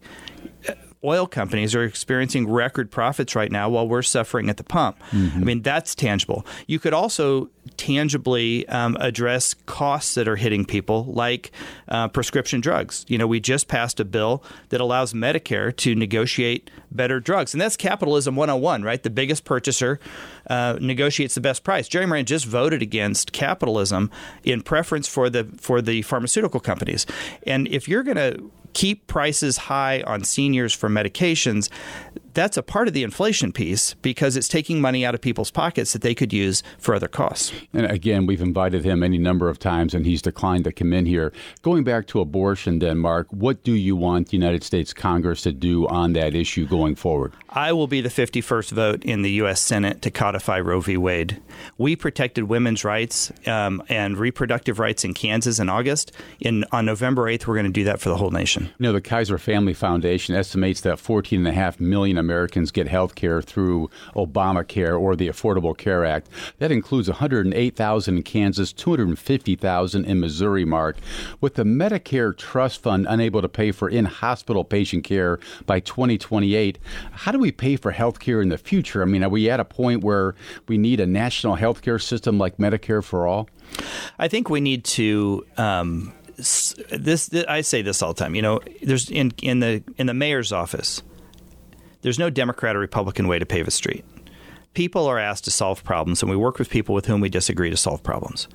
oil 1.04 1.28
companies 1.28 1.76
are 1.76 1.84
experiencing 1.84 2.50
record 2.50 2.92
profits 2.92 3.36
right 3.36 3.52
now 3.52 3.70
while 3.70 3.88
we're 3.88 4.02
suffering 4.02 4.50
at 4.50 4.58
the 4.58 4.64
pump. 4.64 4.98
Mm-hmm. 5.12 5.38
I 5.38 5.44
mean, 5.44 5.62
that's 5.62 5.96
tangible. 5.96 6.46
You 6.68 6.80
could 6.80 6.94
also 6.94 7.50
tangibly 7.78 8.68
um, 8.70 8.98
address 9.00 9.54
costs 9.66 10.16
that 10.16 10.28
are 10.28 10.36
hitting 10.36 10.66
people, 10.66 11.06
like 11.06 11.52
uh, 11.88 12.08
prescription 12.08 12.62
drugs. 12.62 13.06
You 13.08 13.18
know, 13.18 13.28
we 13.28 13.40
just 13.40 13.68
passed 13.68 14.00
a 14.00 14.06
bill 14.06 14.44
that 14.70 14.82
allows 14.82 15.14
Medicare 15.14 15.76
to 15.78 15.96
negotiate 15.96 16.70
better 16.92 17.20
drugs. 17.20 17.54
And 17.54 17.62
that's 17.62 17.78
capitalism 17.78 18.36
101, 18.36 18.84
right? 18.84 19.02
The 19.02 19.10
biggest 19.10 19.46
purchaser 19.46 20.00
uh, 20.50 20.78
negotiates 20.80 21.36
the 21.36 21.42
best 21.42 21.64
price. 21.64 21.88
Jerry 21.88 22.06
Moran 22.06 22.26
just 22.26 22.46
voted 22.46 22.82
against 22.82 23.32
capitalism 23.32 24.12
in 24.44 24.62
preference 24.62 25.08
for 25.08 25.30
the 25.30 25.46
for 25.58 25.82
the 25.82 26.02
pharmaceutical 26.04 26.60
companies. 26.60 27.06
And 27.48 27.68
if 27.68 27.88
you're 27.88 28.04
going 28.04 28.18
to 28.18 28.52
keep 28.74 29.08
prices 29.08 29.58
high 29.58 30.02
on 30.02 30.24
seniors 30.24 30.74
for 30.74 30.90
medications, 30.90 31.70
that's 32.34 32.58
a 32.58 32.64
part 32.64 32.88
of 32.88 32.94
the 32.94 33.04
inflation 33.04 33.52
piece 33.52 33.94
because 33.96 34.36
it's 34.36 34.48
taking 34.48 34.82
money 34.82 35.06
out 35.06 35.16
of 35.16 35.22
people's 35.22 35.52
pockets 35.52 35.94
that 35.94 36.02
they 36.02 36.16
could 36.16 36.34
use 36.34 36.64
for 36.78 36.96
other 36.96 37.08
costs. 37.08 37.54
And 37.74 37.86
again, 37.86 38.26
we've 38.26 38.42
invited 38.42 38.84
him 38.84 39.04
any 39.04 39.18
number 39.18 39.50
of 39.50 39.60
times 39.60 39.94
and 39.94 40.06
he's 40.06 40.22
declined 40.22 40.64
to 40.66 40.72
come 40.72 40.94
in 40.94 41.06
here. 41.06 41.32
Going 41.62 41.84
back 41.84 42.08
to 42.08 42.20
abortion, 42.20 42.80
then, 42.80 42.98
Mark, 42.98 43.28
what 43.32 43.64
do 43.64 43.74
you 43.74 43.96
want 43.96 44.30
the 44.30 44.38
United 44.38 44.64
States 44.64 44.94
Congress 44.94 45.42
to 45.44 45.52
do 45.52 45.88
on 45.88 46.14
that 46.14 46.36
issue 46.36 46.66
going 46.66 46.96
forward? 46.96 47.34
I 47.50 47.72
will 47.74 47.88
be 47.88 48.02
the 48.02 48.10
51st 48.10 48.72
vote 48.72 49.04
in 49.04 49.22
the 49.22 49.32
U.S. 49.32 49.62
Senate 49.62 50.02
to 50.02 50.12
codify 50.12 50.60
Roe 50.60 50.82
v. 50.82 50.98
Wade. 50.98 51.42
We 51.78 51.96
protected 51.96 52.46
women's 52.46 52.84
rights 52.84 53.32
um, 53.48 53.84
and 53.90 54.18
reproductive 54.18 54.80
rights 54.80 55.04
in 55.04 55.14
Kansas 55.14 55.60
in 55.60 55.70
August. 55.70 56.12
In, 56.40 56.66
on 56.72 56.86
November 56.86 57.24
8th, 57.24 57.46
we're 57.46 57.56
going 57.56 57.66
to 57.68 57.72
do 57.72 57.84
that 57.84 58.00
for 58.00 58.10
the 58.10 58.18
whole 58.18 58.32
nation. 58.32 58.70
You 58.80 58.88
know, 58.88 58.94
the 58.94 59.02
Kaiser 59.02 59.38
Family 59.38 59.74
Foundation 59.74 60.36
estimates 60.36 60.82
that 60.82 60.98
14.5 60.98 61.80
million 61.80 62.18
Americans 62.24 62.72
get 62.72 62.88
health 62.88 63.16
care 63.16 63.42
through 63.42 63.90
Obamacare 64.16 65.00
or 65.00 65.16
the 65.16 65.28
Affordable 65.28 65.78
Care 65.78 66.06
Act. 66.06 66.30
That 66.60 66.72
includes 66.72 67.10
108,000 67.10 68.18
in 68.18 68.24
Kansas, 68.24 68.74
250,000 68.74 70.06
in 70.06 70.20
Missouri, 70.20 70.66
Mark. 70.66 70.98
With 71.42 71.56
the 71.56 71.64
Medicare 71.64 72.36
Trust 72.36 72.82
Fund 72.82 73.06
unable 73.10 73.42
to 73.42 73.50
pay 73.50 73.72
for 73.72 73.90
in 73.90 74.06
hospital 74.06 74.64
patient 74.64 75.04
care 75.04 75.40
by 75.66 75.80
2028, 75.80 76.80
how 77.12 77.32
do 77.32 77.40
we 77.40 77.52
pay 77.52 77.76
for 77.76 77.92
health 77.92 78.20
care 78.20 78.42
in 78.42 78.50
the 78.50 78.58
future? 78.58 79.02
I 79.02 79.06
mean, 79.06 79.24
are 79.24 79.30
we 79.30 79.50
at 79.50 79.60
a 79.60 79.66
point 79.66 80.04
where 80.04 80.36
we 80.68 80.78
need 80.78 81.00
a 81.00 81.06
national 81.06 81.56
health 81.56 81.82
care 81.82 82.00
system 82.00 82.38
like 82.38 82.58
Medicare 82.58 83.04
for 83.04 83.28
all? 83.28 83.50
I 84.20 84.28
think 84.28 84.50
we 84.50 84.62
need 84.62 84.84
to. 84.86 85.46
Um, 85.58 86.14
this, 86.38 87.30
I 87.48 87.62
say 87.62 87.82
this 87.82 88.02
all 88.02 88.14
the 88.14 88.24
time. 88.24 88.36
You 88.36 88.42
know, 88.42 88.60
there's 88.82 89.10
in 89.10 89.34
in 89.42 89.60
the 89.60 89.84
in 89.98 90.08
the 90.08 90.14
mayor's 90.14 90.52
office. 90.52 91.04
There's 92.04 92.20
no 92.20 92.30
Democrat 92.30 92.76
or 92.76 92.80
Republican 92.80 93.30
way 93.30 93.40
to 93.40 93.46
pave 93.46 93.66
a 93.66 93.72
street. 93.72 94.04
People 94.74 95.08
are 95.08 95.18
asked 95.18 95.46
to 95.46 95.52
solve 95.52 95.86
problems, 95.86 96.22
and 96.22 96.30
we 96.30 96.36
work 96.36 96.60
with 96.60 96.70
people 96.70 96.94
with 96.94 97.06
whom 97.06 97.22
we 97.22 97.30
disagree 97.30 97.70
to 97.70 97.78
solve 97.78 98.04
problems. 98.04 98.50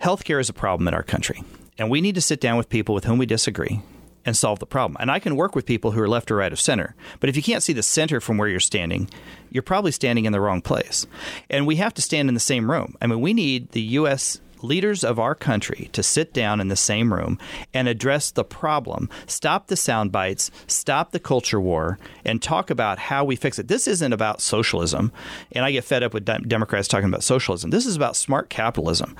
Healthcare 0.00 0.40
is 0.40 0.48
a 0.48 0.54
problem 0.54 0.88
in 0.88 0.94
our 0.94 1.02
country, 1.02 1.44
and 1.76 1.90
we 1.90 2.00
need 2.00 2.14
to 2.14 2.22
sit 2.22 2.40
down 2.40 2.56
with 2.56 2.70
people 2.70 2.94
with 2.94 3.04
whom 3.04 3.18
we 3.18 3.26
disagree 3.26 3.82
and 4.24 4.34
solve 4.34 4.58
the 4.58 4.66
problem. 4.66 4.96
And 5.00 5.10
I 5.10 5.18
can 5.18 5.36
work 5.36 5.54
with 5.54 5.66
people 5.66 5.90
who 5.90 6.00
are 6.00 6.08
left 6.08 6.30
or 6.30 6.36
right 6.36 6.52
of 6.52 6.60
center. 6.60 6.94
But 7.20 7.28
if 7.28 7.36
you 7.36 7.42
can't 7.42 7.62
see 7.62 7.74
the 7.74 7.82
center 7.82 8.20
from 8.20 8.38
where 8.38 8.48
you're 8.48 8.60
standing, 8.60 9.10
you're 9.50 9.62
probably 9.62 9.92
standing 9.92 10.24
in 10.24 10.32
the 10.32 10.40
wrong 10.40 10.62
place. 10.62 11.06
And 11.50 11.66
we 11.66 11.76
have 11.76 11.92
to 11.94 12.02
stand 12.02 12.28
in 12.28 12.34
the 12.34 12.40
same 12.40 12.70
room. 12.70 12.94
I 13.02 13.06
mean, 13.06 13.20
we 13.20 13.34
need 13.34 13.72
the 13.72 13.82
U.S 13.82 14.40
leaders 14.62 15.04
of 15.04 15.18
our 15.18 15.34
country 15.34 15.90
to 15.92 16.02
sit 16.02 16.32
down 16.32 16.60
in 16.60 16.68
the 16.68 16.76
same 16.76 17.12
room 17.12 17.38
and 17.72 17.88
address 17.88 18.30
the 18.30 18.44
problem, 18.44 19.08
stop 19.26 19.66
the 19.66 19.76
sound 19.76 20.12
bites, 20.12 20.50
stop 20.66 21.12
the 21.12 21.20
culture 21.20 21.60
war, 21.60 21.98
and 22.24 22.42
talk 22.42 22.70
about 22.70 22.98
how 22.98 23.24
we 23.24 23.36
fix 23.36 23.58
it. 23.58 23.68
This 23.68 23.86
isn't 23.88 24.12
about 24.12 24.40
socialism, 24.40 25.12
and 25.52 25.64
I 25.64 25.72
get 25.72 25.84
fed 25.84 26.02
up 26.02 26.14
with 26.14 26.24
Democrats 26.24 26.88
talking 26.88 27.08
about 27.08 27.22
socialism. 27.24 27.70
This 27.70 27.86
is 27.86 27.96
about 27.96 28.16
smart 28.16 28.50
capitalism. 28.50 29.16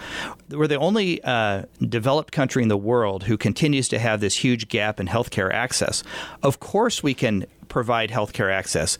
We're 0.51 0.67
the 0.67 0.77
only 0.77 1.23
uh, 1.25 1.65
developed 1.81 2.33
country 2.33 2.63
in 2.63 2.69
the 2.69 2.77
world 2.77 3.25
who 3.25 3.37
continues 3.37 3.89
to 3.89 3.99
have 3.99 4.21
this 4.21 4.37
huge 4.37 4.69
gap 4.69 5.01
in 5.01 5.07
healthcare 5.07 5.53
access. 5.53 6.03
Of 6.43 6.61
course, 6.61 7.03
we 7.03 7.15
can 7.15 7.47
provide 7.69 8.11
healthcare 8.11 8.53
access 8.53 8.99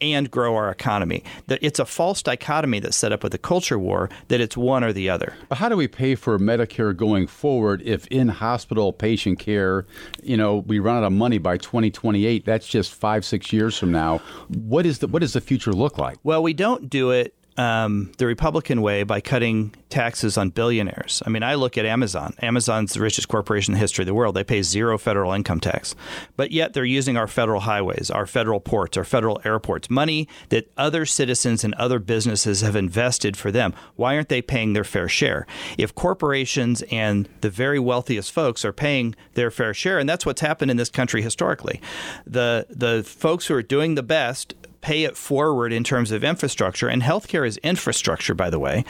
and 0.00 0.30
grow 0.30 0.54
our 0.56 0.70
economy. 0.70 1.24
That 1.46 1.58
it's 1.62 1.78
a 1.78 1.84
false 1.84 2.22
dichotomy 2.22 2.80
that's 2.80 2.96
set 2.96 3.12
up 3.12 3.22
with 3.22 3.32
the 3.32 3.38
culture 3.38 3.78
war 3.78 4.08
that 4.28 4.40
it's 4.40 4.56
one 4.56 4.84
or 4.84 4.92
the 4.92 5.10
other. 5.10 5.34
But 5.48 5.58
how 5.58 5.68
do 5.68 5.76
we 5.76 5.88
pay 5.88 6.14
for 6.14 6.38
Medicare 6.38 6.96
going 6.96 7.26
forward 7.26 7.82
if 7.82 8.06
in 8.08 8.28
hospital 8.28 8.92
patient 8.92 9.38
care, 9.38 9.86
you 10.22 10.36
know, 10.36 10.58
we 10.58 10.78
run 10.78 10.96
out 10.96 11.04
of 11.04 11.12
money 11.12 11.38
by 11.38 11.56
2028? 11.56 12.44
That's 12.44 12.66
just 12.66 12.94
five, 12.94 13.24
six 13.24 13.52
years 13.52 13.76
from 13.76 13.92
now. 13.92 14.18
What 14.48 14.86
is 14.86 15.00
the 15.00 15.08
what 15.08 15.20
does 15.20 15.32
the 15.32 15.40
future 15.40 15.72
look 15.72 15.98
like? 15.98 16.18
Well, 16.22 16.42
we 16.42 16.52
don't 16.52 16.88
do 16.88 17.10
it 17.10 17.34
um, 17.56 18.12
the 18.18 18.26
Republican 18.26 18.80
way 18.80 19.02
by 19.02 19.20
cutting 19.20 19.74
taxes 19.90 20.38
on 20.38 20.50
billionaires. 20.50 21.22
I 21.26 21.30
mean, 21.30 21.42
I 21.42 21.54
look 21.54 21.76
at 21.76 21.84
Amazon. 21.84 22.34
Amazon's 22.40 22.94
the 22.94 23.00
richest 23.00 23.28
corporation 23.28 23.72
in 23.72 23.74
the 23.74 23.80
history 23.80 24.02
of 24.02 24.06
the 24.06 24.14
world. 24.14 24.36
They 24.36 24.44
pay 24.44 24.62
zero 24.62 24.96
federal 24.96 25.32
income 25.32 25.60
tax, 25.60 25.94
but 26.36 26.52
yet 26.52 26.72
they're 26.72 26.84
using 26.84 27.16
our 27.16 27.26
federal 27.26 27.60
highways, 27.60 28.10
our 28.10 28.26
federal 28.26 28.60
ports, 28.60 28.96
our 28.96 29.04
federal 29.04 29.40
airports, 29.44 29.90
money 29.90 30.28
that 30.50 30.70
other 30.76 31.04
citizens 31.04 31.64
and 31.64 31.74
other 31.74 31.98
businesses 31.98 32.60
have 32.60 32.76
invested 32.76 33.36
for 33.36 33.50
them. 33.50 33.74
Why 33.96 34.14
aren't 34.14 34.28
they 34.28 34.42
paying 34.42 34.72
their 34.72 34.84
fair 34.84 35.08
share? 35.08 35.46
If 35.76 35.94
corporations 35.94 36.82
and 36.90 37.28
the 37.40 37.50
very 37.50 37.78
wealthiest 37.78 38.32
folks 38.32 38.64
are 38.64 38.72
paying 38.72 39.14
their 39.34 39.50
fair 39.50 39.74
share, 39.74 39.98
and 39.98 40.08
that's 40.08 40.24
what's 40.24 40.40
happened 40.40 40.70
in 40.70 40.76
this 40.76 40.90
country 40.90 41.20
historically, 41.20 41.80
the 42.26 42.66
the 42.70 43.02
folks 43.04 43.46
who 43.46 43.54
are 43.54 43.62
doing 43.62 43.96
the 43.96 44.02
best 44.02 44.54
pay 44.80 45.04
it 45.04 45.16
forward 45.16 45.72
in 45.72 45.84
terms 45.84 46.10
of 46.10 46.24
infrastructure, 46.24 46.88
and 46.88 47.02
healthcare 47.02 47.46
is 47.46 47.58
infrastructure, 47.58 48.34
by 48.34 48.50
the 48.50 48.58
way. 48.58 48.84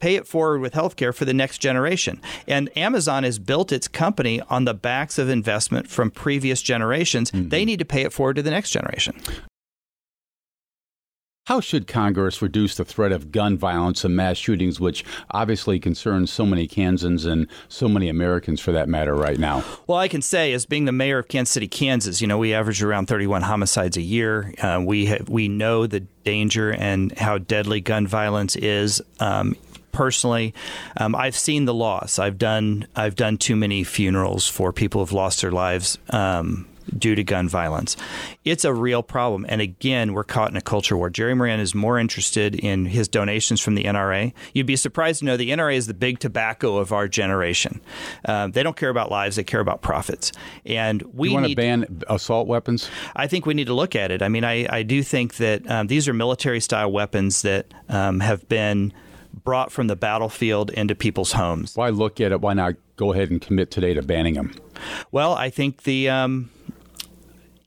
Pay 0.00 0.14
it 0.14 0.26
forward 0.26 0.60
with 0.60 0.74
healthcare 0.74 1.14
for 1.14 1.24
the 1.24 1.34
next 1.34 1.58
generation. 1.58 2.20
And 2.46 2.76
Amazon 2.76 3.24
has 3.24 3.38
built 3.38 3.72
its 3.72 3.88
company 3.88 4.40
on 4.42 4.64
the 4.64 4.74
backs 4.74 5.18
of 5.18 5.28
investment 5.28 5.88
from 5.88 6.10
previous 6.10 6.62
generations. 6.62 7.30
Mm-hmm. 7.30 7.48
They 7.48 7.64
need 7.64 7.78
to 7.80 7.84
pay 7.84 8.02
it 8.02 8.12
forward 8.12 8.36
to 8.36 8.42
the 8.42 8.50
next 8.50 8.70
generation. 8.70 9.20
How 11.48 11.60
should 11.60 11.86
Congress 11.86 12.42
reduce 12.42 12.74
the 12.74 12.84
threat 12.84 13.10
of 13.10 13.32
gun 13.32 13.56
violence 13.56 14.04
and 14.04 14.14
mass 14.14 14.36
shootings, 14.36 14.78
which 14.78 15.02
obviously 15.30 15.80
concerns 15.80 16.30
so 16.30 16.44
many 16.44 16.66
Kansans 16.66 17.24
and 17.24 17.46
so 17.70 17.88
many 17.88 18.10
Americans 18.10 18.60
for 18.60 18.70
that 18.72 18.86
matter 18.86 19.14
right 19.14 19.38
now? 19.38 19.64
Well, 19.86 19.96
I 19.96 20.08
can 20.08 20.20
say, 20.20 20.52
as 20.52 20.66
being 20.66 20.84
the 20.84 20.92
mayor 20.92 21.20
of 21.20 21.28
Kansas 21.28 21.54
City, 21.54 21.66
Kansas, 21.66 22.20
you 22.20 22.26
know, 22.26 22.36
we 22.36 22.52
average 22.52 22.82
around 22.82 23.06
31 23.06 23.40
homicides 23.40 23.96
a 23.96 24.02
year. 24.02 24.52
Uh, 24.60 24.82
we 24.84 25.06
have, 25.06 25.30
we 25.30 25.48
know 25.48 25.86
the 25.86 26.00
danger 26.00 26.70
and 26.70 27.16
how 27.16 27.38
deadly 27.38 27.80
gun 27.80 28.06
violence 28.06 28.54
is. 28.54 29.00
Um, 29.18 29.56
personally, 29.90 30.52
um, 30.98 31.14
I've 31.14 31.34
seen 31.34 31.64
the 31.64 31.72
loss. 31.72 32.18
I've 32.18 32.36
done 32.36 32.86
I've 32.94 33.16
done 33.16 33.38
too 33.38 33.56
many 33.56 33.84
funerals 33.84 34.46
for 34.46 34.70
people 34.70 35.00
who've 35.00 35.12
lost 35.12 35.40
their 35.40 35.52
lives 35.52 35.96
um, 36.10 36.66
due 36.96 37.14
to 37.14 37.24
gun 37.24 37.48
violence. 37.48 37.96
It's 38.44 38.64
a 38.64 38.72
real 38.72 39.02
problem. 39.02 39.46
And 39.48 39.60
again, 39.60 40.12
we're 40.12 40.24
caught 40.24 40.50
in 40.50 40.56
a 40.56 40.60
culture 40.60 40.96
war. 40.96 41.10
Jerry 41.10 41.34
Moran 41.34 41.60
is 41.60 41.74
more 41.74 41.98
interested 41.98 42.54
in 42.54 42.86
his 42.86 43.08
donations 43.08 43.60
from 43.60 43.74
the 43.74 43.84
NRA. 43.84 44.32
You'd 44.54 44.66
be 44.66 44.76
surprised 44.76 45.20
to 45.20 45.24
know 45.24 45.36
the 45.36 45.50
NRA 45.50 45.76
is 45.76 45.86
the 45.86 45.94
big 45.94 46.18
tobacco 46.18 46.76
of 46.78 46.92
our 46.92 47.08
generation. 47.08 47.80
Uh, 48.24 48.48
they 48.48 48.62
don't 48.62 48.76
care 48.76 48.90
about 48.90 49.10
lives, 49.10 49.36
they 49.36 49.44
care 49.44 49.60
about 49.60 49.82
profits. 49.82 50.32
And 50.64 51.02
we 51.14 51.28
you 51.28 51.34
want 51.34 51.46
to 51.48 51.54
ban 51.54 52.02
assault 52.08 52.46
weapons? 52.46 52.90
I 53.16 53.26
think 53.26 53.46
we 53.46 53.54
need 53.54 53.66
to 53.66 53.74
look 53.74 53.96
at 53.96 54.10
it. 54.10 54.22
I 54.22 54.28
mean, 54.28 54.44
I, 54.44 54.66
I 54.70 54.82
do 54.82 55.02
think 55.02 55.36
that 55.36 55.68
um, 55.70 55.86
these 55.86 56.08
are 56.08 56.12
military 56.12 56.60
style 56.60 56.90
weapons 56.90 57.42
that 57.42 57.66
um, 57.88 58.20
have 58.20 58.48
been 58.48 58.92
brought 59.44 59.72
from 59.72 59.86
the 59.86 59.96
battlefield 59.96 60.70
into 60.70 60.94
people's 60.94 61.32
homes. 61.32 61.76
Why 61.76 61.90
look 61.90 62.20
at 62.20 62.32
it? 62.32 62.40
Why 62.40 62.54
not 62.54 62.74
go 62.96 63.12
ahead 63.12 63.30
and 63.30 63.40
commit 63.40 63.70
today 63.70 63.94
to 63.94 64.02
banning 64.02 64.34
them? 64.34 64.54
Well, 65.10 65.34
I 65.34 65.50
think 65.50 65.84
the 65.84 66.08
um, 66.08 66.50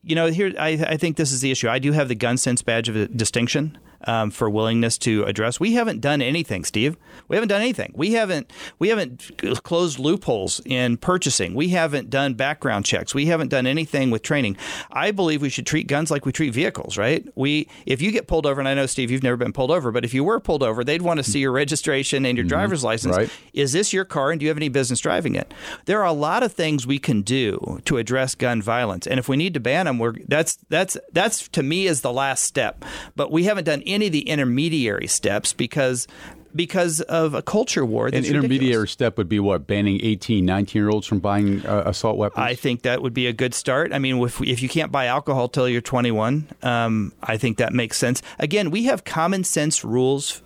you 0.04 0.16
know, 0.16 0.28
here 0.28 0.54
I, 0.58 0.70
I 0.88 0.98
think 0.98 1.18
this 1.18 1.32
is 1.32 1.42
the 1.42 1.52
issue. 1.52 1.70
I 1.70 1.80
do 1.80 1.92
have 1.92 2.08
the 2.08 2.16
gun 2.16 2.38
sense 2.38 2.62
badge 2.62 2.90
of 2.90 3.16
distinction 3.16 3.78
um, 4.06 4.32
for 4.32 4.50
willingness 4.50 4.98
to 5.00 5.24
address. 5.24 5.60
We 5.60 5.74
haven't 5.74 6.02
done 6.02 6.22
anything, 6.22 6.64
Steve. 6.64 6.98
We 7.28 7.36
haven't 7.36 7.50
done 7.50 7.62
anything. 7.62 7.94
We 7.96 8.14
haven't 8.14 8.52
we 8.80 8.90
haven't 8.90 9.32
closed 9.64 10.00
loopholes 10.00 10.62
in 10.66 10.98
purchasing. 10.98 11.54
We 11.56 11.70
haven't 11.70 12.10
done 12.10 12.34
background 12.34 12.86
checks. 12.86 13.14
We 13.14 13.28
haven't 13.28 13.50
done 13.50 13.68
anything 13.68 14.12
with 14.12 14.22
training. 14.22 14.58
I 14.92 15.12
believe 15.12 15.42
we 15.42 15.50
should 15.50 15.66
treat 15.66 15.88
guns 15.88 16.12
like 16.12 16.26
we 16.26 16.32
treat 16.32 16.54
vehicles, 16.54 16.98
right? 16.98 17.28
We 17.36 17.68
if 17.86 18.02
you 18.02 18.12
get 18.12 18.28
pulled 18.28 18.46
over, 18.46 18.60
and 18.60 18.68
I 18.68 18.74
know 18.74 18.86
Steve, 18.86 19.12
you've 19.12 19.24
never 19.24 19.38
been 19.38 19.54
pulled 19.54 19.72
over, 19.72 19.92
but 19.92 20.06
if 20.06 20.14
you 20.14 20.24
were 20.24 20.40
pulled 20.40 20.64
over, 20.64 20.84
they'd 20.84 21.02
want 21.02 21.18
to 21.18 21.24
see 21.24 21.40
your 21.40 21.52
registration 21.52 22.26
and 22.26 22.38
your 22.38 22.44
mm-hmm. 22.44 22.50
driver's 22.50 22.84
license. 22.84 23.18
Right. 23.18 23.30
Is 23.54 23.74
this 23.74 23.94
your 23.94 24.06
car, 24.06 24.32
and 24.32 24.40
do 24.40 24.46
you 24.46 24.50
have 24.50 24.58
any 24.58 24.70
business 24.70 25.00
driving 25.00 25.36
it? 25.36 25.54
There 25.86 26.00
are 26.00 26.06
a 26.06 26.14
lot 26.14 26.44
of 26.44 26.54
things 26.54 26.88
we 26.88 27.00
can 27.00 27.22
do 27.22 27.82
to 27.86 27.98
address 27.98 28.36
gun 28.36 28.62
violence, 28.62 29.08
and 29.08 29.20
if 29.20 29.28
we 29.30 29.38
need 29.38 29.54
to 29.54 29.60
ban 29.60 29.86
them, 29.86 30.00
we're 30.00 30.16
that's 30.28 30.58
that's 30.70 30.98
that's 31.12 31.48
to 31.50 31.64
me 31.64 31.88
is 31.88 32.02
the 32.02 32.14
last 32.14 32.44
step. 32.44 32.84
But 33.16 33.32
we 33.32 33.44
haven't 33.44 33.66
done 33.66 33.82
any 33.94 34.08
of 34.08 34.12
the 34.12 34.28
intermediary 34.28 35.08
steps 35.08 35.54
because 35.54 36.08
because 36.56 37.02
of 37.02 37.34
a 37.34 37.42
culture 37.42 37.86
war. 37.86 38.08
An 38.08 38.16
intermediary 38.16 38.60
ridiculous. 38.60 38.92
step 38.92 39.18
would 39.18 39.30
be 39.30 39.40
what 39.40 39.68
banning 39.68 40.00
18, 40.02 40.46
19 40.46 40.80
year 40.80 40.90
olds 40.90 41.08
from 41.08 41.20
buying 41.20 41.66
uh, 41.66 41.84
assault 41.86 42.18
weapons. 42.18 42.44
I 42.44 42.56
think 42.56 42.84
that 42.84 43.02
would 43.02 43.14
be 43.14 43.28
a 43.28 43.34
good 43.34 43.54
start. 43.54 43.94
I 43.94 44.00
mean, 44.00 44.22
if, 44.22 44.42
if 44.42 44.62
you 44.62 44.70
can't 44.70 44.92
buy 44.92 45.06
alcohol 45.06 45.48
till 45.48 45.68
you're 45.68 45.82
21, 45.82 46.48
um, 46.64 47.14
I 47.24 47.38
think 47.38 47.58
that 47.58 47.74
makes 47.74 47.98
sense. 47.98 48.22
Again, 48.40 48.72
we 48.72 48.86
have 48.86 49.04
common 49.04 49.44
sense 49.44 49.84
rules. 49.84 50.42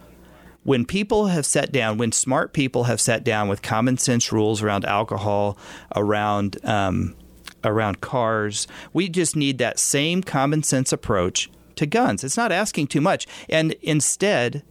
When 0.63 0.85
people 0.85 1.27
have 1.27 1.45
sat 1.45 1.71
down, 1.71 1.99
when 1.99 2.11
smart 2.11 2.51
people 2.51 2.85
have 2.85 2.99
sat 2.99 3.23
down 3.23 3.47
with 3.49 3.61
common 3.61 3.97
sense 3.97 4.31
rules 4.31 4.63
around 4.63 4.83
alcohol, 4.85 5.59
around 5.95 6.57
um, 6.63 7.15
around 7.63 8.01
cars, 8.01 8.67
we 8.91 9.07
just 9.07 9.35
need 9.35 9.59
that 9.59 9.77
same 9.77 10.23
common 10.23 10.63
sense 10.63 10.91
approach 10.91 11.49
to 11.75 11.85
guns. 11.85 12.23
It's 12.23 12.37
not 12.37 12.51
asking 12.51 12.87
too 12.87 13.01
much. 13.01 13.27
And 13.49 13.73
instead, 13.81 14.63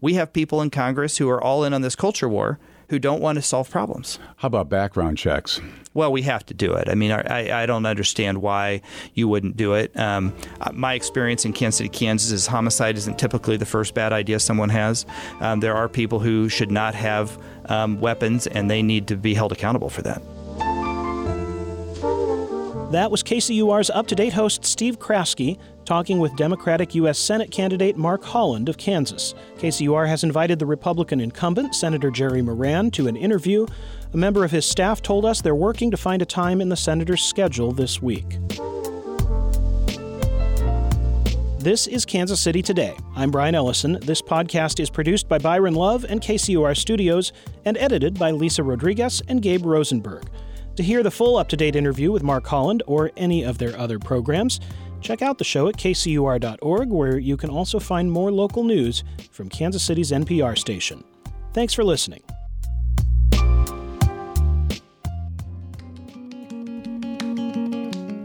we 0.00 0.14
have 0.14 0.32
people 0.32 0.60
in 0.60 0.70
Congress 0.70 1.18
who 1.18 1.28
are 1.28 1.42
all 1.42 1.64
in 1.64 1.72
on 1.72 1.82
this 1.82 1.96
culture 1.96 2.28
war 2.28 2.58
who 2.92 2.98
don't 2.98 3.22
want 3.22 3.36
to 3.36 3.42
solve 3.42 3.70
problems. 3.70 4.18
How 4.36 4.48
about 4.48 4.68
background 4.68 5.16
checks? 5.16 5.62
Well, 5.94 6.12
we 6.12 6.20
have 6.22 6.44
to 6.46 6.54
do 6.54 6.74
it. 6.74 6.90
I 6.90 6.94
mean, 6.94 7.10
I, 7.10 7.62
I 7.62 7.64
don't 7.64 7.86
understand 7.86 8.42
why 8.42 8.82
you 9.14 9.28
wouldn't 9.28 9.56
do 9.56 9.72
it. 9.72 9.98
Um, 9.98 10.34
my 10.74 10.92
experience 10.92 11.46
in 11.46 11.54
Kansas 11.54 11.78
City, 11.78 11.88
Kansas 11.88 12.30
is 12.32 12.46
homicide 12.46 12.98
isn't 12.98 13.18
typically 13.18 13.56
the 13.56 13.64
first 13.64 13.94
bad 13.94 14.12
idea 14.12 14.38
someone 14.38 14.68
has. 14.68 15.06
Um, 15.40 15.60
there 15.60 15.74
are 15.74 15.88
people 15.88 16.20
who 16.20 16.50
should 16.50 16.70
not 16.70 16.94
have 16.94 17.42
um, 17.66 17.98
weapons, 17.98 18.46
and 18.46 18.70
they 18.70 18.82
need 18.82 19.06
to 19.08 19.16
be 19.16 19.32
held 19.32 19.52
accountable 19.52 19.88
for 19.88 20.02
that. 20.02 20.22
That 22.92 23.10
was 23.10 23.22
KCUR's 23.22 23.88
up 23.88 24.06
to 24.08 24.14
date 24.14 24.34
host, 24.34 24.66
Steve 24.66 24.98
Kraske, 24.98 25.58
talking 25.84 26.18
with 26.18 26.36
Democratic 26.36 26.94
U.S. 26.94 27.18
Senate 27.18 27.50
candidate 27.50 27.96
Mark 27.96 28.22
Holland 28.24 28.68
of 28.68 28.78
Kansas. 28.78 29.34
KCUR 29.58 30.06
has 30.06 30.24
invited 30.24 30.58
the 30.58 30.66
Republican 30.66 31.20
incumbent, 31.20 31.74
Senator 31.74 32.10
Jerry 32.10 32.42
Moran, 32.42 32.90
to 32.92 33.08
an 33.08 33.16
interview. 33.16 33.66
A 34.12 34.16
member 34.16 34.44
of 34.44 34.50
his 34.50 34.66
staff 34.66 35.02
told 35.02 35.24
us 35.24 35.40
they're 35.40 35.54
working 35.54 35.90
to 35.90 35.96
find 35.96 36.22
a 36.22 36.26
time 36.26 36.60
in 36.60 36.68
the 36.68 36.76
senator's 36.76 37.22
schedule 37.22 37.72
this 37.72 38.00
week. 38.00 38.38
This 41.58 41.86
is 41.86 42.04
Kansas 42.04 42.40
City 42.40 42.60
Today. 42.60 42.96
I'm 43.14 43.30
Brian 43.30 43.54
Ellison. 43.54 43.98
This 44.02 44.20
podcast 44.20 44.80
is 44.80 44.90
produced 44.90 45.28
by 45.28 45.38
Byron 45.38 45.74
Love 45.74 46.04
and 46.08 46.20
KCUR 46.20 46.76
Studios 46.76 47.32
and 47.64 47.78
edited 47.78 48.18
by 48.18 48.32
Lisa 48.32 48.64
Rodriguez 48.64 49.22
and 49.28 49.40
Gabe 49.40 49.64
Rosenberg. 49.64 50.28
To 50.74 50.82
hear 50.82 51.02
the 51.02 51.10
full 51.10 51.36
up 51.36 51.48
to 51.50 51.56
date 51.56 51.76
interview 51.76 52.10
with 52.10 52.22
Mark 52.22 52.46
Holland 52.46 52.82
or 52.86 53.12
any 53.16 53.44
of 53.44 53.58
their 53.58 53.78
other 53.78 53.98
programs, 53.98 54.58
check 55.02 55.22
out 55.22 55.38
the 55.38 55.44
show 55.44 55.68
at 55.68 55.76
kcur.org, 55.76 56.88
where 56.88 57.18
you 57.18 57.36
can 57.36 57.50
also 57.50 57.78
find 57.78 58.10
more 58.10 58.30
local 58.30 58.64
news 58.64 59.04
from 59.30 59.48
Kansas 59.48 59.82
City's 59.82 60.10
NPR 60.10 60.56
station. 60.56 61.04
Thanks 61.52 61.74
for 61.74 61.84
listening. 61.84 62.22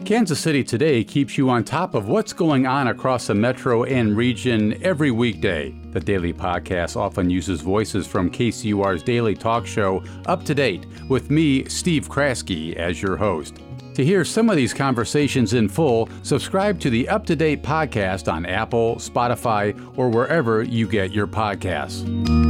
Kansas 0.08 0.40
City 0.40 0.64
Today 0.64 1.04
keeps 1.04 1.38
you 1.38 1.50
on 1.50 1.66
top 1.66 1.94
of 1.94 2.08
what's 2.08 2.32
going 2.32 2.66
on 2.66 2.88
across 2.88 3.28
the 3.28 3.36
metro 3.36 3.84
and 3.84 4.16
region 4.16 4.82
every 4.82 5.12
weekday. 5.12 5.76
The 5.92 6.00
daily 6.00 6.32
podcast 6.32 6.96
often 6.96 7.30
uses 7.30 7.60
voices 7.60 8.08
from 8.08 8.32
KCUR's 8.32 9.04
daily 9.04 9.36
talk 9.36 9.68
show 9.68 10.02
Up 10.26 10.46
to 10.46 10.56
Date 10.56 10.86
with 11.10 11.30
me, 11.30 11.66
Steve 11.66 12.08
Kraske, 12.08 12.74
as 12.76 13.02
your 13.02 13.18
host. 13.18 13.60
To 13.98 14.06
hear 14.06 14.24
some 14.24 14.48
of 14.52 14.56
these 14.56 14.76
conversations 14.76 15.56
in 15.56 15.70
full, 15.70 16.08
subscribe 16.22 16.80
to 16.82 16.92
the 16.92 17.10
Up 17.10 17.26
to 17.26 17.36
Date 17.36 17.64
podcast 17.64 18.32
on 18.32 18.46
Apple, 18.46 18.98
Spotify, 18.98 19.74
or 19.98 20.10
wherever 20.10 20.62
you 20.62 20.88
get 20.88 21.14
your 21.14 21.26
podcasts. 21.26 22.47